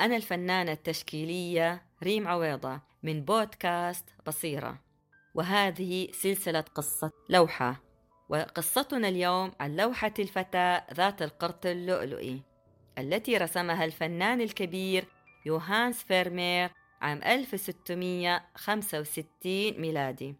[0.00, 4.78] أنا الفنانة التشكيلية ريم عويضة من بودكاست بصيرة.
[5.34, 7.80] وهذه سلسلة قصة لوحة.
[8.28, 12.42] وقصتنا اليوم عن لوحة الفتاة ذات القرط اللؤلؤي
[12.98, 15.04] التي رسمها الفنان الكبير
[15.46, 16.70] يوهانس فيرمير
[17.00, 20.36] عام 1665 ميلادي.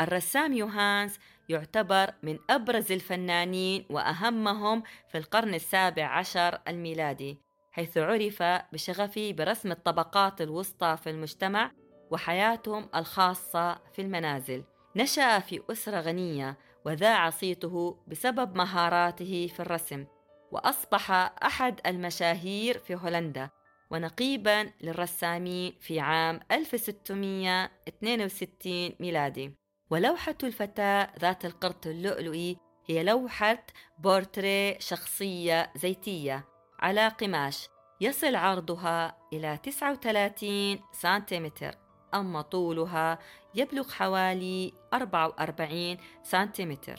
[0.00, 1.18] الرسام يوهانس
[1.48, 7.43] يعتبر من أبرز الفنانين وأهمهم في القرن السابع عشر الميلادي.
[7.74, 8.42] حيث عرف
[8.72, 11.70] بشغفه برسم الطبقات الوسطى في المجتمع
[12.10, 14.64] وحياتهم الخاصة في المنازل.
[14.96, 20.06] نشأ في أسرة غنية وذاع صيته بسبب مهاراته في الرسم
[20.52, 21.10] وأصبح
[21.44, 23.50] أحد المشاهير في هولندا
[23.90, 29.54] ونقيبا للرسامين في عام 1662 ميلادي.
[29.90, 32.56] ولوحة الفتاة ذات القرط اللؤلؤي
[32.86, 33.66] هي لوحة
[33.98, 36.53] بورتريه شخصية زيتية.
[36.84, 37.68] على قماش.
[38.00, 41.74] يصل عرضها إلى 39 سنتيمتر
[42.14, 43.18] أما طولها
[43.54, 46.96] يبلغ حوالي 44 سنتيمتر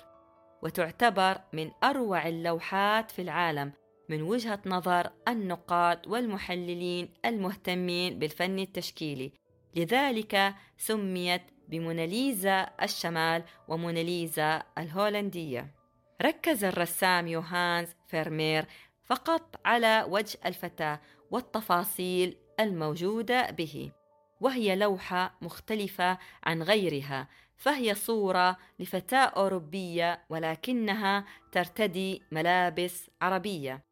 [0.63, 3.72] وتعتبر من أروع اللوحات في العالم
[4.09, 9.31] من وجهة نظر النقاد والمحللين المهتمين بالفن التشكيلي.
[9.75, 15.75] لذلك سميت بموناليزا الشمال وموناليزا الهولندية.
[16.22, 18.66] ركز الرسام يوهانز فيرمير
[19.06, 23.92] فقط على وجه الفتاة والتفاصيل الموجودة به
[24.42, 33.84] وهي لوحة مختلفة عن غيرها فهي صورة لفتاة أوروبية ولكنها ترتدي ملابس عربية.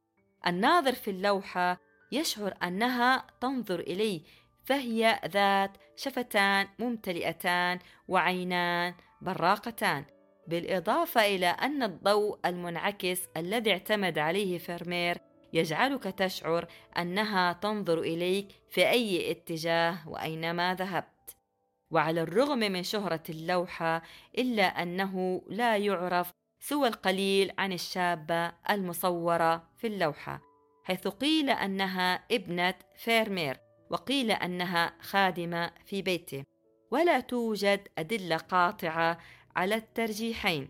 [0.47, 1.77] الناظر في اللوحة
[2.11, 4.21] يشعر أنها تنظر إليه
[4.63, 10.05] فهي ذات شفتان ممتلئتان وعينان براقتان.
[10.47, 15.17] بالإضافة إلى أن الضوء المنعكس الذي اعتمد عليه فيرمير
[15.53, 21.35] يجعلك تشعر أنها تنظر إليك في أي اتجاه وأينما ذهبت.
[21.91, 24.01] وعلى الرغم من شهرة اللوحة
[24.37, 30.41] إلا أنه لا يعرف سوى القليل عن الشابة المصورة في اللوحة
[30.83, 33.57] حيث قيل أنها ابنة فيرمير
[33.89, 36.43] وقيل أنها خادمة في بيته.
[36.91, 39.17] ولا توجد أدلة قاطعة
[39.55, 40.69] على الترجيحين.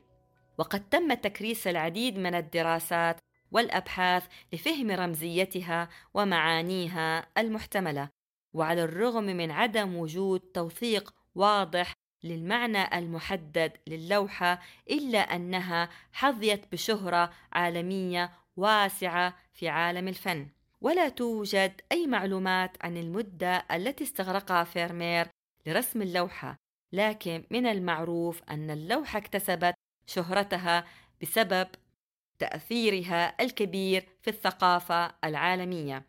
[0.58, 3.20] وقد تم تكريس العديد من الدراسات
[3.52, 8.10] والأبحاث لفهم رمزيتها ومعانيها المحتملة
[8.54, 11.94] وعلى الرغم من عدم وجود توثيق واضح
[12.24, 20.48] للمعنى المحدد للوحة إلا أنها حظيت بشهرة عالمية واسعة في عالم الفن.
[20.82, 25.28] ولا توجد أي معلومات عن المدة التي استغرقها فيرمير
[25.66, 26.63] لرسم اللوحة.
[26.94, 29.74] لكن من المعروف أن اللوحه اكتسبت
[30.08, 30.86] شهرتها
[31.22, 31.68] بسبب
[32.40, 36.06] تأثيرها الكبير في الثقافة العالمية.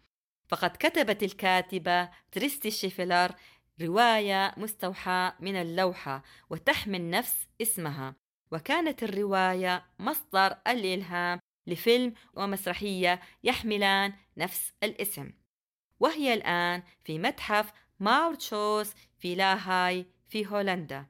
[0.48, 3.34] فقد كتبت الكاتبة تريسي شيفالير
[3.82, 8.14] رواية مستوحاة من اللوحة وتحمل نفس اسمها.
[8.52, 15.32] وكانت الرواية مصدر الإلهام لفيلم ومسرحية يحملان نفس الاسم.
[16.00, 21.06] وهي الآن في متحف ماورتشوس في لاهاي في هولندا.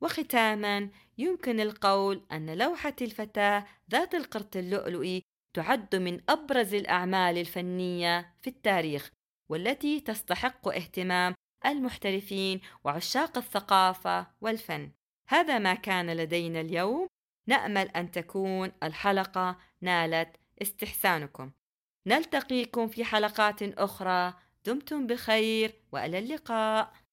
[0.00, 0.88] وختاما
[1.18, 5.22] يمكن القول أن لوحة الفتاة ذات القرط اللؤلؤي
[5.56, 9.10] تعد من أبرز الأعمال الفنية في التاريخ
[9.50, 11.34] والتي تستحق اهتمام
[11.66, 14.90] المحترفين وعشاق الثقافة والفن.
[15.28, 17.06] هذا ما كان لدينا اليوم.
[17.48, 21.50] نأمل أن تكون الحلقة نالت استحسانكم.
[22.06, 24.34] نلتقيكم في حلقات أخرى.
[24.66, 27.03] دمتم بخير وإلى اللقاء.